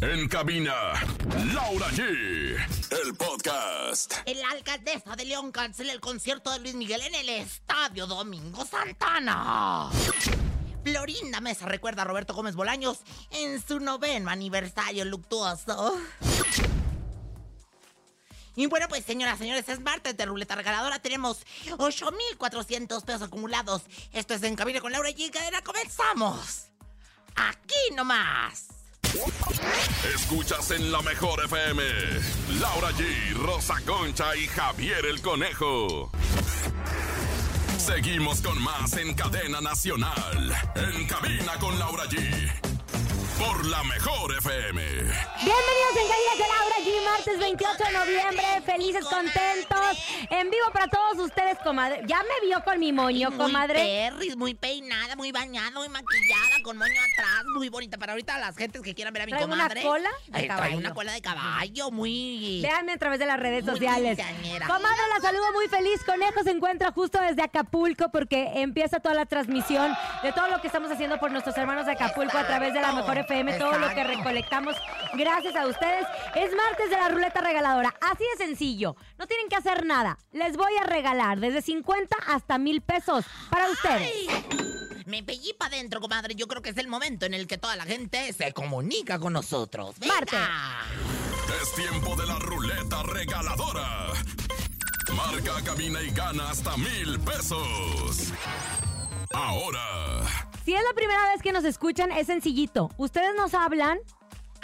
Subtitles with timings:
[0.00, 0.74] En cabina,
[1.52, 2.56] Laura G.
[3.04, 4.14] El podcast.
[4.26, 9.88] El alcaldesa de León cancela el concierto de Luis Miguel en el Estadio Domingo Santana.
[10.84, 12.98] Florinda Mesa recuerda a Roberto Gómez Bolaños
[13.30, 15.96] en su noveno aniversario luctuoso.
[18.56, 21.00] Y bueno, pues señoras, señores, es martes de ruleta regaladora.
[21.00, 21.44] Tenemos
[21.78, 23.82] 8,400 pesos acumulados.
[24.12, 25.30] Esto es En Cabina con Laura G.
[25.30, 25.62] Cadena.
[25.62, 26.66] ¡Comenzamos!
[27.34, 28.68] Aquí nomás.
[30.14, 31.82] Escuchas en la mejor FM.
[32.60, 36.10] Laura G, Rosa Concha y Javier el Conejo.
[37.78, 40.54] Seguimos con más en cadena nacional.
[40.74, 42.73] En cabina con Laura G.
[43.38, 44.80] Por la mejor FM.
[44.80, 48.44] Bienvenidos en Cabina con Laura G, martes 28 de noviembre.
[48.64, 49.98] Felices, contentos.
[50.30, 52.02] En vivo para todos ustedes, comadre.
[52.06, 53.74] Ya me vio con mi moño, muy comadre.
[53.74, 57.98] perris, muy peinada, muy bañada, muy maquillada, con moño atrás, muy bonita.
[57.98, 59.82] Para ahorita las gentes que quieran ver a mi Trae una comadre.
[59.82, 60.78] cola de Ay, trae caballo.
[60.78, 62.60] una cola de caballo, muy...
[62.62, 64.18] Véanme a través de las redes Muy sociales.
[64.66, 66.02] Comadre, la saludo muy feliz.
[66.04, 69.92] Conejo se encuentra justo desde Acapulco porque empieza toda la transmisión
[70.22, 72.92] de todo lo que estamos haciendo por nuestros hermanos de Acapulco a través de la
[72.92, 74.76] Mejor FM, todo lo que recolectamos
[75.14, 76.06] gracias a ustedes.
[76.34, 77.94] Es martes de la ruleta regaladora.
[78.00, 78.96] Así de sencillo.
[79.18, 80.18] No tienen que hacer nada.
[80.32, 84.02] Les voy a regalar desde 50 hasta mil pesos para ustedes.
[84.02, 84.28] Ay,
[85.06, 86.34] Me pellí para adentro, comadre.
[86.34, 89.32] Yo creo que es el momento en el que toda la gente se comunica con
[89.32, 89.98] nosotros.
[89.98, 90.14] ¡Venga!
[90.14, 90.36] Marte.
[91.62, 94.08] Es tiempo de la ruleta regaladora.
[95.14, 98.32] Marca, cabina y gana hasta mil pesos.
[99.34, 100.22] Ahora,
[100.64, 102.90] Si es la primera vez que nos escuchan, es sencillito.
[102.96, 103.98] Ustedes nos hablan.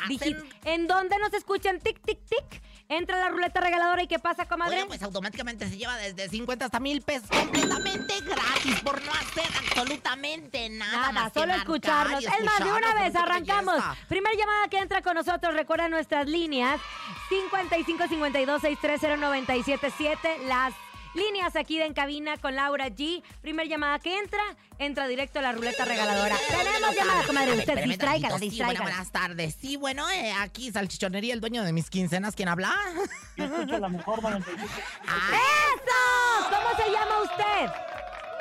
[0.08, 1.78] digi- Hacen- ¿En dónde nos escuchan?
[1.78, 2.62] Tic, tic, tic.
[2.88, 4.78] Entra la ruleta regaladora y ¿qué pasa, comadre?
[4.78, 9.44] Oye, pues automáticamente se lleva desde 50 hasta mil pesos completamente gratis por no hacer
[9.58, 10.91] absolutamente nada.
[10.96, 12.24] Nada, más solo escucharnos.
[12.24, 13.74] Es más, de una vez arrancamos.
[13.74, 13.96] belleza.
[14.08, 16.80] Primer llamada que entra con nosotros, recuerda nuestras líneas
[17.28, 20.72] 55 52 630 977, las
[21.14, 23.22] líneas aquí de en cabina con Laura G.
[23.41, 24.41] Primer llamada que entra,
[24.78, 26.37] entra directo a la ruleta regaladora.
[26.48, 28.81] Tenemos llamada, comadre, usted distráigala, distráigala.
[28.81, 29.56] bueno, buenas tardes.
[29.60, 32.75] Sí, bueno, eh, aquí Salchichonería, el dueño de mis quincenas, ¿quién habla?
[33.37, 34.71] Yo escucho la mejor 97.
[35.06, 36.56] Ah, ¡Eso!
[36.56, 37.72] ¿Cómo se llama usted?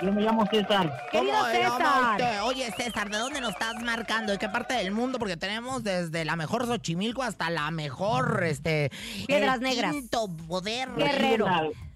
[0.01, 1.07] Yo me llamo César.
[1.12, 2.12] Querido ¿cómo se llama César.
[2.12, 2.44] usted?
[2.44, 4.31] Oye, César, ¿de dónde nos estás marcando?
[4.31, 5.19] ¿De qué parte del mundo?
[5.19, 8.91] Porque tenemos desde la mejor Xochimilco hasta la mejor, este...
[9.28, 9.91] Piedras el Negras.
[9.91, 10.90] Quinto poder.
[10.96, 11.47] Guerrero.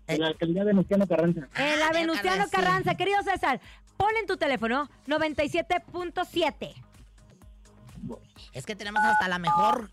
[0.07, 1.47] La, de la alcaldía de Venustiano Carranza.
[1.55, 2.95] En la Ah, de Venustiano Carranza.
[2.95, 3.59] Querido César,
[3.97, 6.73] pon en tu teléfono 97.7.
[8.51, 9.89] Es que tenemos hasta la mejor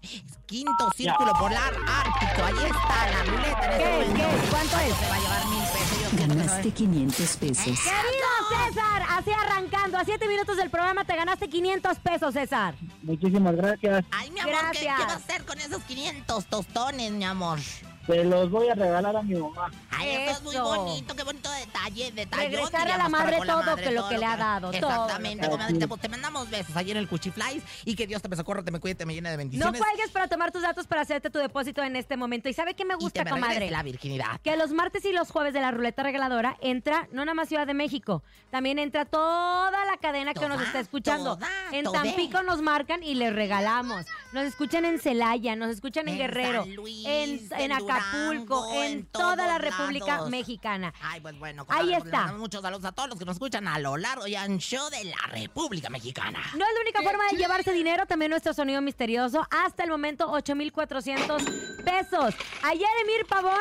[0.46, 2.44] quinto círculo polar ártico.
[2.44, 4.50] Ahí está la ruleta en este ¿Qué?
[4.50, 4.94] ¿Cuánto es?
[4.96, 6.18] Se va a llevar mil pesos.
[6.28, 6.74] Ganaste saber.
[6.74, 7.64] 500 pesos.
[7.64, 12.74] Querido César, así arrancando, a 7 minutos del programa te ganaste 500 pesos, César.
[13.02, 14.04] Muchísimas gracias.
[14.10, 14.96] Ay, mi amor, ¿qué, Gracias.
[14.98, 17.60] qué va a hacer con esos 500 tostones, mi amor?
[18.06, 19.70] Se los voy a regalar a mi mamá.
[19.90, 22.48] Ay, eso, es muy bonito, qué bonito detalle, detalle.
[22.48, 25.88] Regresar a la madre todo que lo que le ha dado, todo Exactamente, que- comadre,
[25.88, 28.70] pues te mandamos besos ayer en el Cuchiflies y que Dios te me socorra, te
[28.70, 29.80] me cuide, te me llene de No bendiciones.
[29.80, 32.48] cuelgues para tomar tus datos para hacerte tu depósito en este momento.
[32.48, 33.70] ¿Y sabe qué me y te gusta, me comadre?
[33.70, 34.40] la virginidad.
[34.42, 37.66] Que los martes y los jueves de la ruleta regaladora entra no nada más Ciudad
[37.66, 41.34] de México, también entra toda la cadena que nos está escuchando.
[41.36, 42.02] toda, en toda.
[42.02, 44.06] Tampico nos marcan y les regalamos.
[44.32, 48.56] Nos escuchan en Celaya, nos escuchan en, En Guerrero, San Luis, en, en en Acapulco,
[48.62, 50.30] Durango, en, en toda la República lados.
[50.30, 50.92] Mexicana.
[51.02, 52.32] Ay, pues bueno, Ahí está.
[52.32, 55.26] muchos saludos a todos los que nos escuchan a lo largo y ancho de la
[55.28, 56.38] República Mexicana.
[56.54, 59.46] No es la única forma de llevarse dinero, también nuestro sonido misterioso.
[59.50, 61.42] Hasta el momento, 8,400
[61.84, 62.34] pesos.
[62.62, 63.54] Ayer Emir Pavón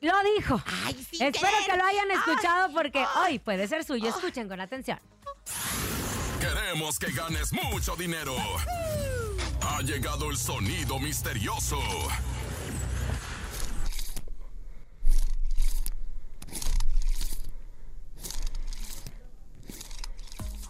[0.00, 0.60] lo dijo.
[0.84, 1.22] Ay, sí.
[1.24, 4.08] Espero que lo hayan Ay, escuchado porque hoy puede ser suyo.
[4.08, 4.98] Escuchen con atención.
[6.40, 8.34] queremos que ganes mucho dinero.
[9.62, 11.78] Ha llegado el sonido misterioso.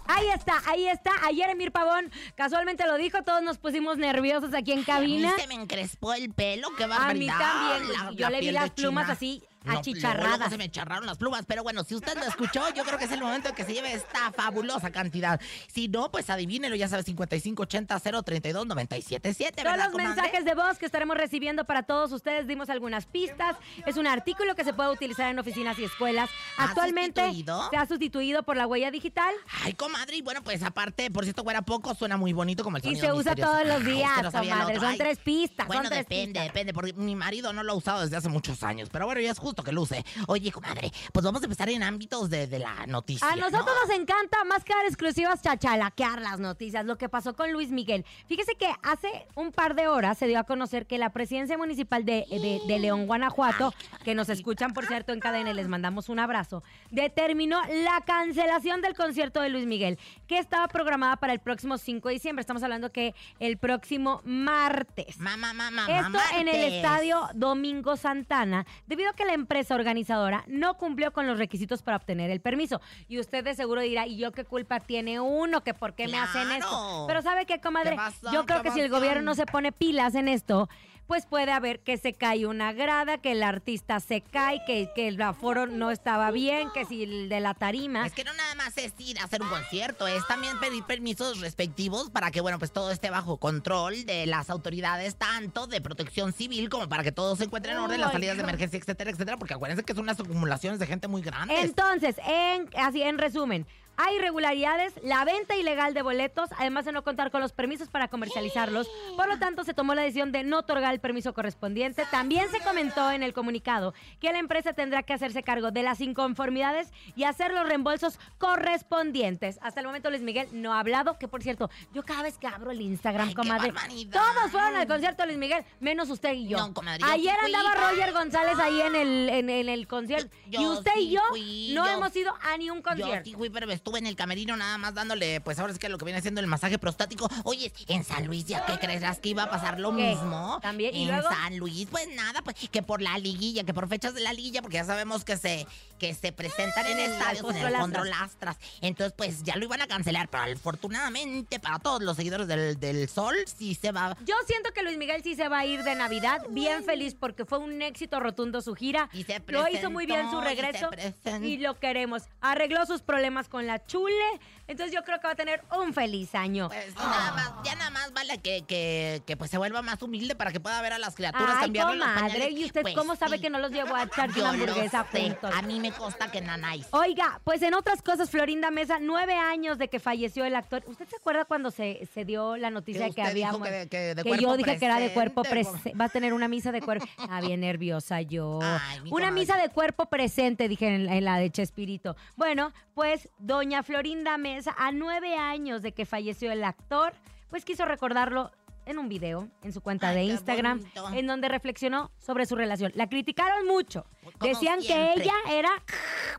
[0.08, 1.10] Ahí está, ahí está.
[1.26, 3.22] Ayer Emir Pavón casualmente lo dijo.
[3.22, 5.30] Todos nos pusimos nerviosos aquí en cabina.
[5.30, 7.38] A mí se me encrespó el pelo, qué A mí barbaridad.
[7.38, 7.92] también.
[7.92, 9.12] La- Yo la le vi las plumas China.
[9.12, 10.38] así No, achicharradas.
[10.38, 13.04] luego se me charraron las plumas, pero bueno, si usted lo escuchó, yo creo que
[13.04, 15.40] es el momento de que se lleve esta fabulosa cantidad.
[15.72, 20.78] Si no, pues adivínelo, ya sabes, 5580 032 977 Todos ¿verdad, los mensajes de voz
[20.78, 23.56] que estaremos recibiendo para todos ustedes, dimos algunas pistas.
[23.86, 26.30] Es un artículo que se puede utilizar en oficinas y escuelas.
[26.58, 27.70] ¿Ha Actualmente sustituido?
[27.70, 31.42] se ha sustituido por la huella digital Ay, comadre, y bueno, pues aparte, por cierto,
[31.44, 33.52] fuera poco, suena muy bonito como el y sonido se usa misterioso.
[33.52, 34.80] todos los días, no comadre.
[34.80, 36.44] Son tres pistas, Bueno, son tres depende, pistas.
[36.46, 38.88] depende, porque mi marido no lo ha usado desde hace muchos años.
[38.90, 40.04] Pero bueno, ya es justo gusto que luce.
[40.28, 43.26] Oye, comadre, pues vamos a empezar en ámbitos de, de la noticia.
[43.28, 43.86] A nosotros ¿no?
[43.88, 48.04] nos encanta más que dar exclusivas chachalaquear las noticias, lo que pasó con Luis Miguel.
[48.28, 52.04] Fíjese que hace un par de horas se dio a conocer que la presidencia municipal
[52.04, 53.72] de, de- de León, Guanajuato,
[54.04, 58.94] que nos escuchan por cierto en cadena les mandamos un abrazo, determinó la cancelación del
[58.94, 62.40] concierto de Luis Miguel, que estaba programada para el próximo 5 de diciembre.
[62.42, 65.18] Estamos hablando que el próximo martes.
[65.18, 70.76] Mamá, mamá, Esto en el estadio Domingo Santana, debido a que la empresa organizadora no
[70.76, 72.80] cumplió con los requisitos para obtener el permiso.
[73.06, 75.62] Y usted de seguro dirá, ¿y yo qué culpa tiene uno?
[75.62, 77.04] ¿Que por qué me hacen esto?
[77.06, 77.90] Pero ¿sabe qué, comadre?
[77.90, 78.32] ¿Qué pasó?
[78.32, 80.68] Yo creo ¿Qué que si el gobierno no se pone pilas en esto,
[81.06, 85.08] pues puede haber que se cae una grada, que el artista se cae, que, que
[85.08, 88.06] el aforo no estaba bien, que si el de la tarima...
[88.06, 91.40] Es que no nada más es ir a hacer un concierto, es también pedir permisos
[91.40, 96.32] respectivos para que, bueno, pues todo esté bajo control de las autoridades, tanto de protección
[96.32, 99.36] civil como para que todo se encuentre en orden, las salidas de emergencia, etcétera, etcétera,
[99.36, 101.62] porque acuérdense que son unas acumulaciones de gente muy grandes.
[101.62, 107.02] Entonces, en, así en resumen, hay irregularidades, la venta ilegal de boletos, además de no
[107.04, 108.88] contar con los permisos para comercializarlos.
[109.16, 112.04] Por lo tanto, se tomó la decisión de no otorgar el permiso correspondiente.
[112.10, 116.00] También se comentó en el comunicado que la empresa tendrá que hacerse cargo de las
[116.00, 119.58] inconformidades y hacer los reembolsos correspondientes.
[119.62, 122.46] Hasta el momento Luis Miguel no ha hablado, que por cierto, yo cada vez que
[122.46, 123.72] abro el Instagram, Ay, comadre,
[124.12, 126.58] todos fueron al concierto de Luis Miguel, menos usted y yo.
[126.58, 127.54] No, comadre, yo Ayer sí fui.
[127.54, 130.34] andaba Roger González ahí en el, en, en el concierto.
[130.48, 132.82] Yo- y yo usted y yo fui, no yo- hemos ido a ni un Yo
[132.82, 133.24] concierto.
[133.24, 135.96] sí fui, pero estuve en el camerino nada más dándole, pues ahora sí que lo
[135.96, 137.28] que viene siendo el masaje prostático.
[137.44, 140.02] Oye, en San Luis, ¿ya qué creerás que iba a pasar lo ¿Qué?
[140.02, 140.58] mismo?
[140.60, 140.92] ¿También?
[140.92, 141.28] ¿Y en luego?
[141.28, 144.60] San Luis, pues nada, pues que por la liguilla, que por fechas de la liguilla,
[144.60, 145.68] porque ya sabemos que se,
[146.00, 148.56] que se presentan en estadios, en el Alfonso Alfondro Lastras.
[148.80, 153.08] Entonces, pues ya lo iban a cancelar, pero afortunadamente para todos los seguidores del, del
[153.08, 154.16] Sol, sí se va.
[154.24, 157.44] Yo siento que Luis Miguel sí se va a ir de Navidad, bien feliz porque
[157.44, 159.08] fue un éxito rotundo su gira.
[159.12, 161.46] Y se lo hizo muy bien su presentó, y regreso presentó.
[161.46, 162.24] y lo queremos.
[162.40, 164.38] Arregló sus problemas con la chule,
[164.68, 166.68] entonces yo creo que va a tener un feliz año.
[166.68, 170.34] Pues nada más, ya nada más vale que, que, que pues se vuelva más humilde
[170.34, 172.50] para que pueda ver a las criaturas Ay, cambiarle los comadre.
[172.50, 175.50] ¿y usted Pues cómo sabe que no los llevó a echarse una hamburguesa juntos?
[175.54, 176.86] A mí me consta que nanáis.
[176.92, 180.82] Oiga, pues en otras cosas, Florinda Mesa, nueve años de que falleció el actor.
[180.86, 183.88] ¿Usted se acuerda cuando se, se dio la noticia Que que había dijo que de-
[183.88, 185.92] que de que cuerpo yo dije que era de cuerpo presente.
[185.98, 187.06] Va a tener una misa de cuerpo.
[187.28, 188.60] Ah, bien nerviosa yo.
[188.62, 192.16] Ay, una misa de cuerpo presente, dije en, en la de Chespirito.
[192.36, 197.12] Bueno, pues doña Florinda Mesa, a nueve años de que falleció el actor,
[197.50, 198.52] pues quiso recordarlo
[198.86, 200.80] en un video en su cuenta Ay, de Instagram,
[201.12, 202.92] en donde reflexionó sobre su relación.
[202.94, 204.06] La criticaron mucho.
[204.38, 205.70] Como Decían que ella era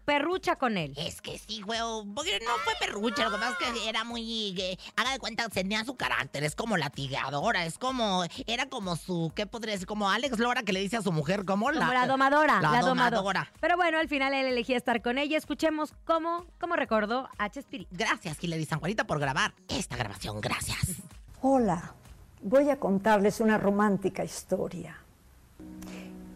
[0.05, 0.93] perrucha con él.
[0.97, 1.79] Es que sí, güey,
[2.15, 5.47] porque no fue perrucha, lo que pasa es que era muy, eh, haga de cuenta,
[5.49, 9.87] tenía su carácter, es como latigadora, es como, era como su, ¿qué podría decir?
[9.87, 12.81] Como Alex Lora que le dice a su mujer, como Como la domadora, La, la,
[12.81, 13.17] domadora.
[13.17, 13.51] domadora.
[13.59, 15.37] Pero bueno, al final él elegía estar con ella.
[15.37, 17.89] Escuchemos cómo, cómo recordó a Chespirito.
[17.93, 21.01] Gracias, Hilary San Juanita, por grabar esta grabación, gracias.
[21.41, 21.93] Hola,
[22.41, 24.95] voy a contarles una romántica historia.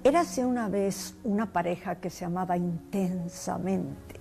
[0.03, 4.19] Érase una vez una pareja que se amaba intensamente.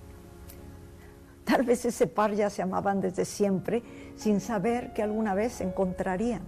[1.43, 3.81] Tal vez ese par ya se amaban desde siempre
[4.15, 6.43] sin saber que alguna vez se encontrarían.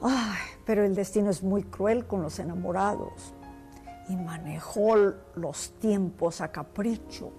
[0.00, 3.34] Ay, pero el destino es muy cruel con los enamorados
[4.08, 4.96] y manejó
[5.36, 7.32] los tiempos a capricho,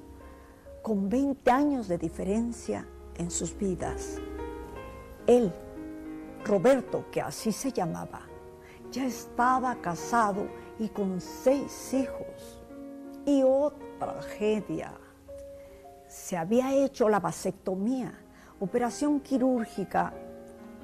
[0.82, 2.86] con 20 años de diferencia
[3.18, 4.20] en sus vidas.
[5.28, 5.52] Él,
[6.46, 8.22] Roberto, que así se llamaba,
[8.92, 10.48] ya estaba casado
[10.80, 12.62] y con seis hijos.
[13.26, 14.94] Y oh tragedia,
[16.08, 18.14] se había hecho la vasectomía,
[18.60, 20.14] operación quirúrgica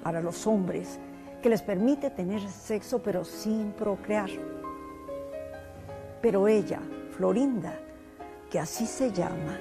[0.01, 1.00] para los hombres
[1.42, 4.30] que les permite tener sexo pero sin procrear.
[6.22, 6.80] Pero ella,
[7.12, 7.80] Florinda,
[8.50, 9.58] que así se llama,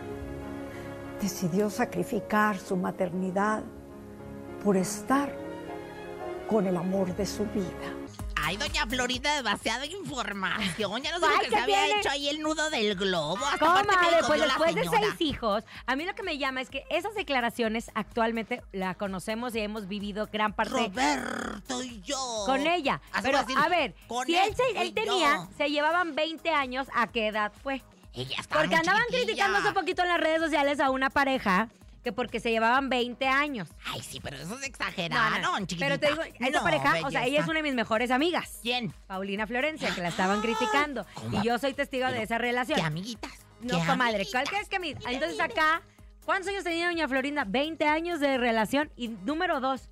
[1.21, 3.63] decidió sacrificar su maternidad
[4.63, 5.48] por estar
[6.49, 7.69] con el amor de su vida.
[8.41, 11.03] Ay, doña Florida, demasiada información.
[11.03, 12.01] Ya no sé Ay, lo que ¿qué se había tiene?
[12.01, 13.45] hecho ahí el nudo del globo.
[13.45, 16.85] Hasta Comadre, pues después de seis hijos, a mí lo que me llama es que
[16.89, 22.17] esas declaraciones actualmente la conocemos y hemos vivido gran parte Roberto y yo.
[22.47, 23.03] con ella.
[23.13, 25.49] Así Pero decir, a ver, con si él, fui él tenía, yo.
[25.59, 27.83] se llevaban 20 años, ¿a qué edad fue?
[28.15, 31.69] Ella estaba Porque andaban criticando hace poquito en las redes sociales a una pareja
[32.03, 33.69] que porque se llevaban 20 años.
[33.85, 35.87] Ay, sí, pero eso es No, exagerado, no, chiquitita.
[35.87, 38.59] Pero te digo, esa No, pareja, o sea, ella es una de mis mejores amigas.
[38.63, 38.93] ¿Quién?
[39.07, 41.07] Paulina Florencia, que la estaban criticando.
[41.15, 41.41] ¿cómo?
[41.41, 42.79] Y yo soy testigo de esa relación.
[42.79, 43.33] ¿Qué amiguitas?
[43.61, 44.33] No, ¿Qué comadre, amiguitas?
[44.33, 44.91] ¿cuál crees que mi...
[44.91, 45.83] Entonces acá,
[46.25, 47.45] ¿cuántos años tenía doña Florinda?
[47.45, 48.91] 20 años de relación.
[48.97, 49.91] Y número dos,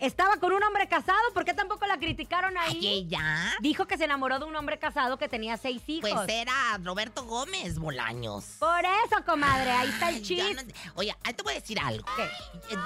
[0.00, 2.78] estaba con un hombre casado, ¿por qué tampoco la criticaron ahí?
[2.80, 3.52] Ay, ella.
[3.60, 6.10] Dijo que se enamoró de un hombre casado que tenía seis hijos.
[6.10, 8.44] Pues era Roberto Gómez Bolaños.
[8.58, 10.54] Por eso, comadre, ahí está el chiste.
[10.54, 10.62] no-
[10.94, 12.04] Oye, ahí te voy a decir algo.
[12.16, 12.28] ¿Qué?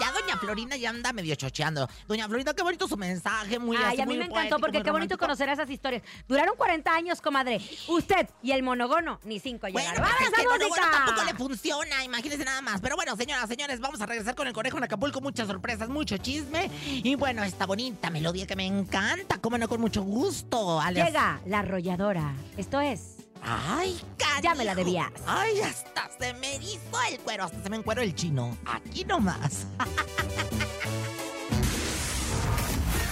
[0.01, 1.89] Ya doña Florinda ya anda medio chocheando.
[2.07, 4.83] Doña Florinda, qué bonito su mensaje, muy Ay, así, a mí me encantó poético, porque
[4.83, 6.03] qué bonito conocer esas historias.
[6.29, 7.61] Duraron 40 años, comadre.
[7.89, 10.03] Usted y el monogono, ni cinco Bueno, llegaron.
[10.17, 10.91] pues es ¡Vámonos que música!
[10.91, 12.81] tampoco le funciona, imagínense nada más.
[12.81, 15.21] Pero bueno, señoras, señores, vamos a regresar con el conejo en Acapulco.
[15.21, 16.71] Muchas sorpresas, mucho chisme.
[17.03, 20.81] Y bueno, esta bonita melodía que me encanta, cómo no, con mucho gusto.
[20.93, 22.33] Llega la arrolladora.
[22.57, 23.17] Esto es.
[23.43, 24.43] Ay, canijo.
[24.43, 25.11] Ya me la debías.
[25.27, 28.57] Ay, hasta se me erizó el cuero, hasta se me encuero el chino.
[28.65, 29.67] Aquí nomás.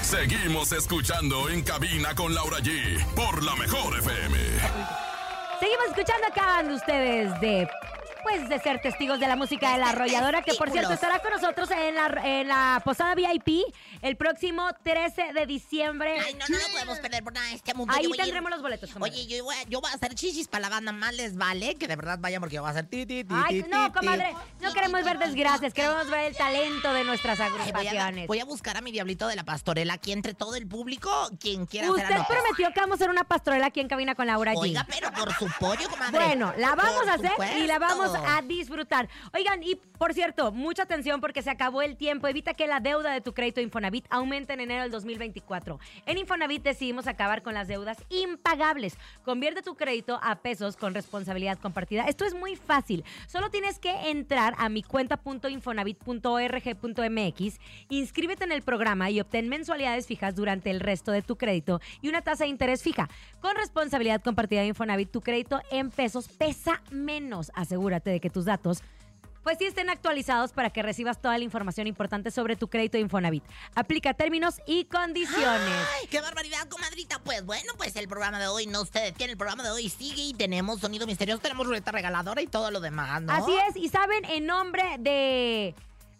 [0.02, 4.38] Seguimos escuchando en cabina con Laura G por la mejor FM.
[5.60, 7.68] Seguimos escuchando acá de ustedes de.
[8.30, 11.32] Pues de ser testigos de la música de la arrolladora, que por cierto estará con
[11.32, 13.64] nosotros en la, en la posada VIP
[14.02, 16.18] el próximo 13 de diciembre.
[16.20, 17.92] Ay, no, no lo podemos perder por nada de este mundo.
[17.96, 18.92] Ahí Yo a tendremos los boletos.
[18.92, 19.12] comadre.
[19.14, 21.74] Oye, yo voy, a, yo voy a hacer chichis para la banda, más les vale
[21.74, 24.32] que de verdad vayan porque yo voy a hacer ti, ti, ti, Ay, no, comadre,
[24.60, 28.26] no queremos ver desgracias, queremos ver el talento de nuestras Ay, voy, a, agrupaciones.
[28.28, 31.10] voy a buscar a mi diablito de la pastorela aquí entre todo el público,
[31.40, 32.36] quien quiera hacer Usted anotes.
[32.36, 34.58] prometió que vamos a hacer una pastorela aquí en cabina con Laura G.
[34.58, 36.12] Oiga, pero por su pollo, comadre.
[36.12, 38.19] Bueno, la vamos a hacer y la vamos.
[38.26, 39.08] A disfrutar.
[39.32, 42.26] Oigan, y por cierto, mucha atención porque se acabó el tiempo.
[42.26, 45.78] Evita que la deuda de tu crédito Infonavit aumente en enero del 2024.
[46.06, 48.96] En Infonavit decidimos acabar con las deudas impagables.
[49.26, 52.06] Convierte tu crédito a pesos con responsabilidad compartida.
[52.06, 53.04] Esto es muy fácil.
[53.26, 60.34] Solo tienes que entrar a mi cuenta.infonavit.org.mx, inscríbete en el programa y obtén mensualidades fijas
[60.34, 63.10] durante el resto de tu crédito y una tasa de interés fija.
[63.42, 67.52] Con responsabilidad compartida de Infonavit, tu crédito en pesos pesa menos.
[67.54, 68.82] Asegúrate de que tus datos
[69.42, 73.02] pues sí estén actualizados para que recibas toda la información importante sobre tu crédito de
[73.02, 73.44] Infonavit.
[73.74, 75.86] Aplica términos y condiciones.
[76.00, 77.18] Ay, qué barbaridad, comadrita.
[77.20, 79.32] Pues bueno, pues el programa de hoy no se detiene.
[79.32, 82.80] El programa de hoy sigue y tenemos sonido misterioso, tenemos ruleta regaladora y todo lo
[82.80, 83.32] demás, ¿no?
[83.32, 85.74] Así es, y saben, en nombre de,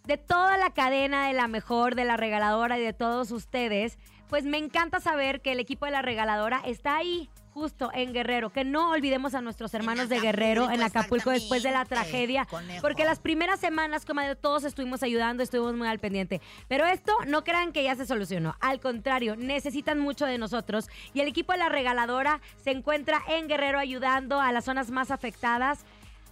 [0.04, 3.98] de toda la cadena de la mejor, de la regaladora y de todos ustedes,
[4.28, 7.28] pues me encanta saber que el equipo de la regaladora está ahí.
[7.60, 11.70] Justo en Guerrero, que no olvidemos a nuestros hermanos de Guerrero en Acapulco, después de
[11.70, 12.80] la tragedia, conejo.
[12.80, 16.40] porque las primeras semanas, comadre, todos estuvimos ayudando, estuvimos muy al pendiente.
[16.68, 21.20] Pero esto no crean que ya se solucionó, al contrario, necesitan mucho de nosotros y
[21.20, 25.84] el equipo de la regaladora se encuentra en Guerrero ayudando a las zonas más afectadas.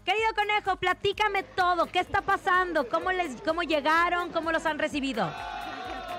[0.06, 1.84] Querido conejo, platícame todo.
[1.92, 2.88] ¿Qué está pasando?
[2.88, 4.32] ¿Cómo les, cómo llegaron?
[4.32, 5.30] ¿Cómo los han recibido?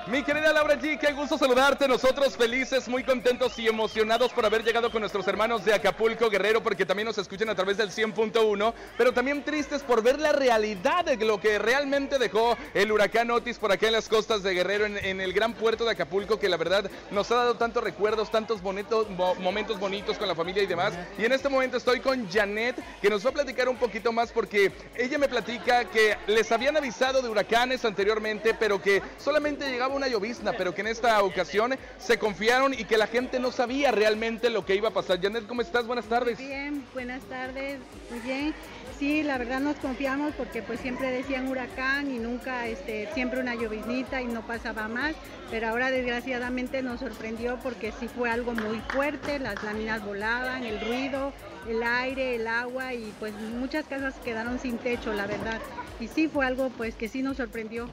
[0.07, 1.87] Mi querida Laura G, qué gusto saludarte.
[1.87, 6.63] Nosotros felices, muy contentos y emocionados por haber llegado con nuestros hermanos de Acapulco Guerrero,
[6.63, 11.05] porque también nos escuchan a través del 100.1, pero también tristes por ver la realidad
[11.05, 14.87] de lo que realmente dejó el huracán Otis por acá en las costas de Guerrero,
[14.87, 18.63] en, el gran puerto de Acapulco, que la verdad nos ha dado tantos recuerdos, tantos
[18.63, 20.93] bonitos, mo- momentos bonitos con la familia y demás.
[21.19, 24.31] Y en este momento estoy con Janet, que nos va a platicar un poquito más,
[24.31, 29.88] porque ella me platica que les habían avisado de huracanes anteriormente, pero que solamente llegaba
[29.95, 33.91] una llovizna, pero que en esta ocasión se confiaron y que la gente no sabía
[33.91, 35.21] realmente lo que iba a pasar.
[35.21, 35.85] Janet, ¿cómo estás?
[35.87, 36.37] Buenas tardes.
[36.37, 37.79] Bien, buenas tardes,
[38.09, 38.53] muy bien.
[38.99, 43.55] Sí, la verdad nos confiamos porque pues siempre decían huracán y nunca, este, siempre una
[43.55, 45.15] lloviznita y no pasaba más,
[45.49, 50.81] pero ahora desgraciadamente nos sorprendió porque sí fue algo muy fuerte, las láminas volaban, el
[50.81, 51.31] ruido,
[51.69, 55.61] el aire, el agua y pues muchas casas quedaron sin techo, la verdad.
[56.01, 57.87] Y sí fue algo pues que sí nos sorprendió.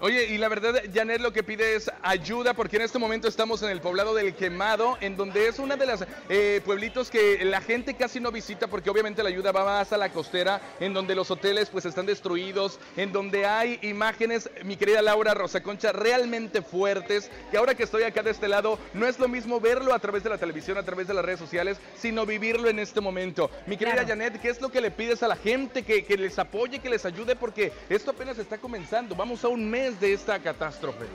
[0.00, 3.64] Oye, y la verdad, Janet lo que pide es ayuda porque en este momento estamos
[3.64, 7.60] en el poblado del Quemado, en donde es una de las eh, pueblitos que la
[7.60, 11.16] gente casi no visita porque obviamente la ayuda va más a la costera, en donde
[11.16, 16.62] los hoteles pues están destruidos, en donde hay imágenes, mi querida Laura Rosa Concha, realmente
[16.62, 19.98] fuertes, que ahora que estoy acá de este lado, no es lo mismo verlo a
[19.98, 23.50] través de la televisión, a través de las redes sociales, sino vivirlo en este momento.
[23.66, 24.10] Mi querida Claro.
[24.10, 26.88] Janet, ¿qué es lo que le pides a la gente que, que les apoye, que
[26.88, 27.34] les ayude?
[27.34, 31.06] Porque esto apenas está comenzando, vamos a un mes de esta catástrofe.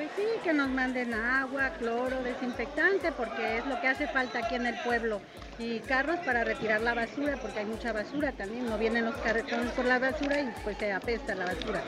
[0.00, 4.54] Pues sí, que nos manden agua, cloro, desinfectante, porque es lo que hace falta aquí
[4.54, 5.20] en el pueblo.
[5.58, 8.64] Y carros para retirar la basura, porque hay mucha basura también.
[8.64, 11.82] No vienen los carretones por la basura y pues se apesta la basura.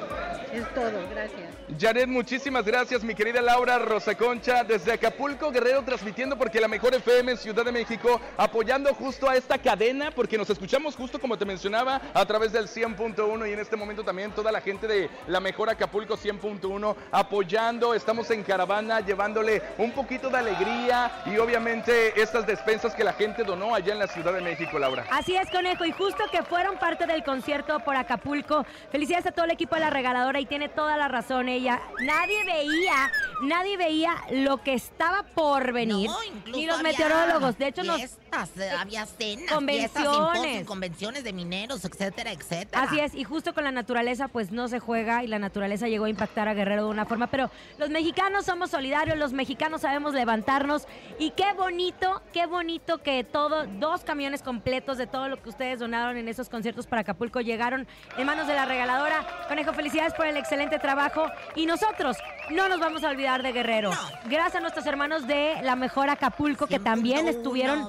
[0.52, 1.54] Es todo, gracias.
[1.80, 6.94] Janet, muchísimas gracias, mi querida Laura Rosa Concha, desde Acapulco, Guerrero, transmitiendo porque la mejor
[6.94, 11.38] FM en Ciudad de México, apoyando justo a esta cadena, porque nos escuchamos justo como
[11.38, 15.08] te mencionaba, a través del 100.1 y en este momento también toda la gente de
[15.28, 22.20] la mejor Acapulco 100.1 apoyando, estamos en caravana llevándole un poquito de alegría y obviamente
[22.20, 25.06] estas despensas que la gente donó allá en la Ciudad de México, Laura.
[25.08, 28.66] Así es, conejo, y justo que fueron parte del concierto por Acapulco.
[28.90, 31.80] Felicidades a todo el equipo de la regaladora y tiene toda la razón ella.
[32.00, 36.10] Nadie veía, nadie veía lo que estaba por venir.
[36.10, 37.56] No, incluso ni los meteorólogos.
[37.56, 40.42] De hecho, fiestas, eh, había cenas, Convenciones.
[40.42, 42.82] fiestas, convenciones de mineros, etcétera, etcétera.
[42.82, 46.06] Así es, y justo con la naturaleza pues no se juega y la naturaleza llegó
[46.06, 47.48] a impactar a Guerrero de una forma, pero
[47.82, 50.86] los mexicanos somos solidarios, los mexicanos sabemos levantarnos
[51.18, 55.80] y qué bonito, qué bonito que todo, dos camiones completos de todo lo que ustedes
[55.80, 59.26] donaron en esos conciertos para Acapulco llegaron en manos de la regaladora.
[59.48, 62.18] Conejo, felicidades por el excelente trabajo y nosotros
[62.52, 63.90] no nos vamos a olvidar de Guerrero.
[64.26, 67.88] Gracias a nuestros hermanos de la mejor Acapulco que también 100.1, estuvieron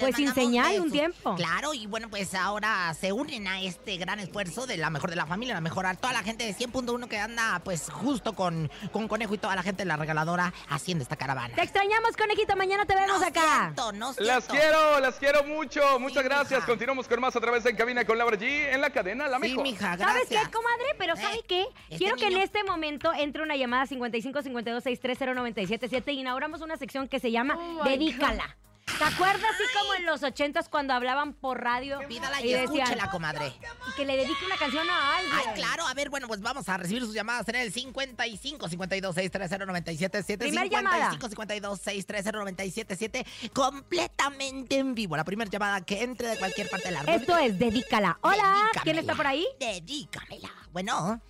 [0.00, 1.34] pues sin señal un tiempo.
[1.36, 5.16] Claro, y bueno, pues ahora se unen a este gran esfuerzo de la mejor de
[5.16, 8.70] la familia, la mejor a toda la gente de 100.1 que anda pues justo con,
[8.92, 11.54] con Conejo y toda la gente de la regaladora haciendo esta caravana.
[11.54, 13.60] Te extrañamos, conejito, mañana te vemos No acá.
[13.62, 15.80] siento, no Las quiero, las quiero mucho.
[15.98, 16.60] Muchas Sí, gracias.
[16.60, 16.66] mija.
[16.66, 19.36] Continuamos con más a través de En Cabina con Laura G en la cadena La
[19.38, 19.62] Sí, Mejor.
[19.62, 20.44] mija, ¿Sabes gracias.
[20.46, 20.84] qué, comadre?
[20.98, 21.62] Pero Eh, ¿sabe qué?
[21.90, 26.60] este Quiero que en este momento entre una llamada 55 52 630 977 y inauguramos
[26.60, 28.56] una sección que se llama Oh Dedícala.
[28.98, 32.86] ¿Te acuerdas así como en los ochentas cuando hablaban por radio Pídala y y decían
[32.88, 33.52] escúchela, comadre.
[33.86, 35.34] y que le dedique una canción a alguien?
[35.36, 39.14] Ay, claro, a ver, bueno, pues vamos a recibir sus llamadas en el 55 52
[39.14, 41.10] 630 977 Primer llamada.
[41.12, 45.16] 55 52 630 977 completamente en vivo.
[45.16, 48.18] La primera llamada que entre de cualquier parte de la Esto es Dedícala.
[48.22, 49.00] Hola, ¿quién Dedícamela.
[49.02, 49.46] está por ahí?
[49.60, 50.50] Dedícamela.
[50.72, 51.20] Bueno.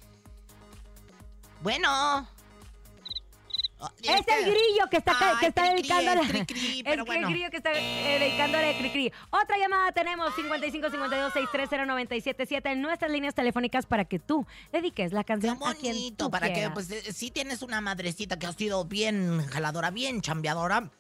[1.61, 2.29] Bueno.
[4.03, 7.03] Es este- el grillo que está, ca- que Ay, está cri-cri, dedicando es cri-cri, pero
[7.03, 7.29] es bueno.
[7.29, 9.13] el grillo que está eh, dedicándole a Cricri.
[9.31, 15.13] Otra llamada tenemos 55 52 630 977 en nuestras líneas telefónicas para que tú dediques
[15.13, 18.37] la Qué canción a quien bonito, tú para que, pues, eh, si tienes una madrecita
[18.39, 20.91] que ha sido bien jaladora, bien chambeadora,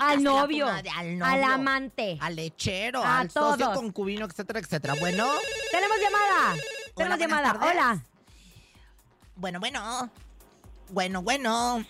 [0.00, 2.18] al novio, comadre, al novio, al amante.
[2.20, 3.78] al lechero, A al socio todos.
[3.78, 4.94] concubino, etcétera, etcétera.
[5.00, 5.26] Bueno,
[5.70, 6.54] Tenemos llamada.
[6.94, 7.52] Tenemos llamada.
[7.54, 7.70] tardes.
[7.72, 8.04] Hola.
[9.36, 10.10] bueno, bueno,
[10.90, 11.84] bueno, bueno.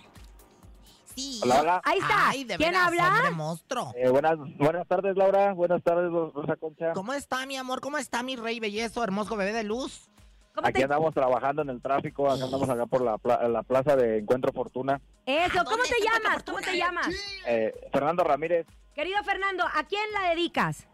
[1.14, 1.40] Sí.
[1.44, 1.80] Hola, hola.
[1.84, 2.28] Ahí está.
[2.30, 3.08] Ay, de ¿Quién veras, habla?
[3.08, 3.92] hombre monstruo.
[3.96, 5.52] Eh, buenas, buenas tardes, Laura.
[5.52, 6.92] Buenas tardes, Rosa Concha.
[6.92, 7.80] ¿Cómo está, mi amor?
[7.80, 10.08] ¿Cómo está mi rey bellezo, hermoso bebé de luz?
[10.54, 10.84] ¿Cómo Aquí te...
[10.84, 14.52] andamos trabajando en el tráfico, acá andamos acá por la, pla- la plaza de Encuentro
[14.52, 15.00] Fortuna.
[15.26, 16.42] Eso, ¿A ¿cómo dónde te se encuentra llamas?
[16.44, 16.72] ¿Cómo Fortuna?
[16.72, 17.08] te llamas?
[17.46, 20.86] Eh, Fernando Ramírez, Querido Fernando, ¿a quién la dedicas?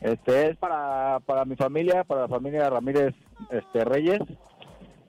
[0.00, 3.14] este es para, para mi familia, para la familia Ramírez
[3.50, 4.20] este, Reyes.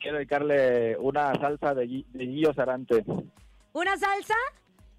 [0.10, 3.06] Quiero dedicarle una salsa de, Gui- de Guillo Sarante.
[3.74, 4.34] ¿Una salsa?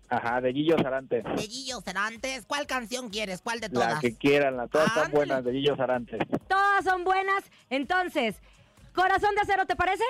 [0.09, 1.23] Ajá, de Guillo Sarante.
[1.23, 3.41] De Guillo Cerantes, ¿cuál canción quieres?
[3.43, 4.01] ¿Cuál de La todas?
[4.01, 5.17] que quieran, las todas están Ándale.
[5.17, 6.17] buenas de Guillo Sarante.
[6.47, 7.43] Todas son buenas.
[7.71, 8.37] Entonces,
[8.95, 10.05] corazón de acero, ¿te parece?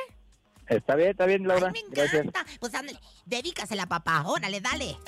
[0.68, 1.72] Está bien, está bien, Laura.
[1.74, 2.26] Ay, me Gracias.
[2.26, 2.44] encanta.
[2.60, 4.24] Pues ándale, dedícasela, papá.
[4.26, 4.98] Órale, dale.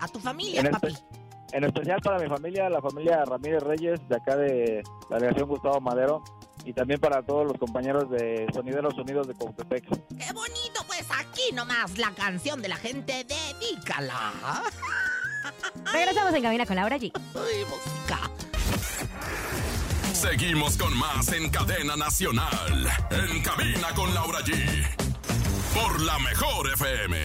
[0.00, 0.88] A tu familia, En, papi.
[0.88, 1.04] espe-
[1.52, 5.80] en especial para mi familia, la familia Ramírez Reyes, de acá de la delegación Gustavo
[5.80, 6.24] Madero,
[6.66, 9.84] y también para todos los compañeros de Sonideros Unidos de Cautepec.
[9.84, 14.62] Qué bonito, pues aquí nomás la canción de la gente, dedícala.
[15.92, 17.12] Regresamos en Cabina con Laura G.
[17.14, 18.30] Ay, música.
[20.12, 22.88] Seguimos con más en cadena nacional.
[23.10, 24.52] En cabina con Laura G.
[25.72, 27.16] Por la mejor FM.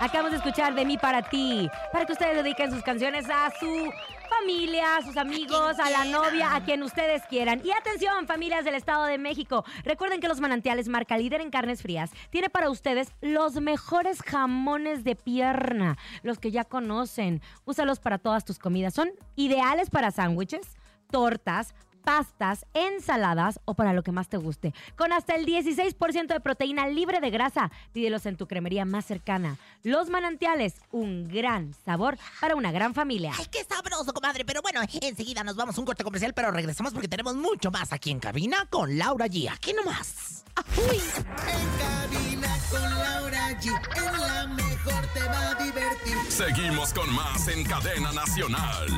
[0.00, 3.90] Acabamos de escuchar de mí para ti, para que ustedes dediquen sus canciones a su
[4.40, 7.60] familia, a sus amigos, a la novia, a quien ustedes quieran.
[7.64, 11.82] Y atención, familias del Estado de México, recuerden que los manantiales marca líder en carnes
[11.82, 17.42] frías tiene para ustedes los mejores jamones de pierna, los que ya conocen.
[17.64, 20.76] Úsalos para todas tus comidas, son ideales para sándwiches,
[21.10, 24.74] tortas, pastas, ensaladas o para lo que más te guste.
[24.96, 29.56] Con hasta el 16% de proteína libre de grasa, pídelos en tu cremería más cercana.
[29.82, 33.32] Los manantiales, un gran sabor para una gran familia.
[33.36, 34.44] Ay, qué sabroso, comadre.
[34.44, 37.92] Pero bueno, enseguida nos vamos a un corte comercial, pero regresamos porque tenemos mucho más
[37.92, 39.50] aquí en cabina con Laura G.
[39.50, 40.44] Aquí nomás.
[40.76, 41.00] Uy.
[41.48, 43.66] En cabina con Laura G.
[43.96, 46.16] En la mejor te va a divertir.
[46.28, 48.88] Seguimos con más en cadena nacional.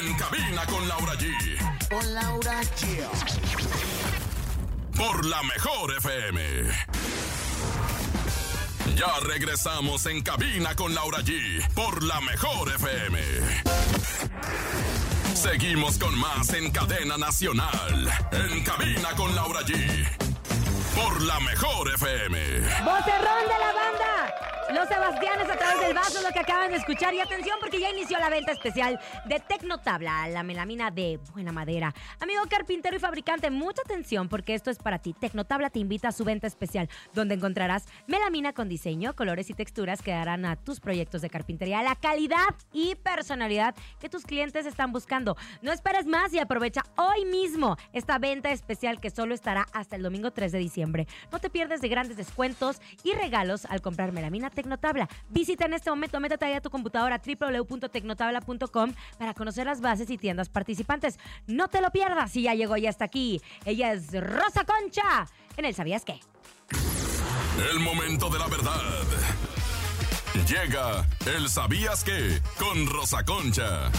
[0.00, 1.88] En cabina con Laura G.
[1.88, 3.06] Con Laura G.
[4.96, 6.70] Por la mejor FM.
[8.96, 11.66] Ya regresamos en cabina con Laura G.
[11.74, 13.18] Por la mejor FM.
[15.34, 18.10] Seguimos con más en cadena nacional.
[18.32, 20.06] En cabina con Laura G.
[20.94, 22.60] Por la mejor FM.
[22.84, 23.91] ¡Vocerrón de la banda!
[24.72, 27.12] Los Sebastianes a través del vaso, lo que acaban de escuchar.
[27.12, 31.92] Y atención, porque ya inició la venta especial de Tecnotabla, la melamina de buena madera.
[32.20, 35.12] Amigo carpintero y fabricante, mucha atención, porque esto es para ti.
[35.12, 40.00] Tecnotabla te invita a su venta especial, donde encontrarás melamina con diseño, colores y texturas
[40.00, 44.90] que darán a tus proyectos de carpintería la calidad y personalidad que tus clientes están
[44.90, 45.36] buscando.
[45.60, 50.02] No esperes más y aprovecha hoy mismo esta venta especial que solo estará hasta el
[50.02, 51.06] domingo 3 de diciembre.
[51.30, 54.61] No te pierdes de grandes descuentos y regalos al comprar melamina Tecnotabla.
[55.28, 60.18] Visita en este momento, métete ahí a tu computadora www.tecnotabla.com para conocer las bases y
[60.18, 61.18] tiendas participantes.
[61.46, 63.40] No te lo pierdas y ya llegó y hasta aquí.
[63.64, 66.20] Ella es Rosa Concha en el ¿Sabías qué?
[67.70, 68.80] El momento de la verdad.
[70.48, 72.40] Llega el ¿Sabías qué?
[72.58, 73.90] Con Rosa Concha.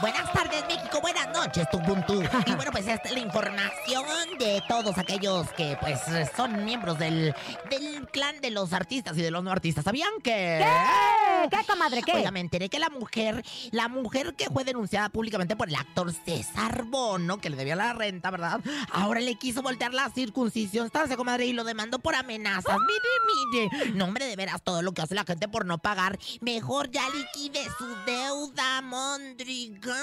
[0.00, 1.00] Buenas tardes, México.
[1.00, 2.22] Buenas noches, Tubuntu.
[2.46, 4.04] Y bueno, pues esta es la información
[4.38, 6.00] de todos aquellos que, pues,
[6.36, 7.34] son miembros del,
[7.68, 9.84] del clan de los artistas y de los no artistas.
[9.84, 10.60] ¿Sabían que...?
[10.60, 11.37] ¿Qué?
[11.50, 12.02] ¿Qué, comadre?
[12.02, 12.12] ¿Qué?
[12.12, 16.12] Oiga, me enteré que la mujer, la mujer que fue denunciada públicamente por el actor
[16.12, 18.60] César Bono, que le debía la renta, ¿verdad?
[18.92, 21.46] Ahora le quiso voltear la circuncisión, ¿estás, comadre?
[21.46, 22.76] Y lo demandó por amenazas.
[22.78, 23.92] Mire, mire.
[23.94, 26.18] No, hombre, de veras, todo lo que hace la gente por no pagar.
[26.40, 29.96] Mejor ya liquide su deuda, Mondriga.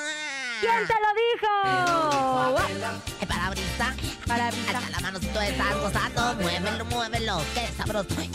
[0.60, 1.48] ¿Quién te lo dijo?
[2.70, 3.26] Eh.
[3.28, 3.96] Parabrisa.
[4.28, 6.36] Hasta la manocito estás gozando.
[6.42, 7.42] Muévelo, muévelo.
[7.54, 8.08] Qué sabroso.
[8.16, 8.34] Teeny,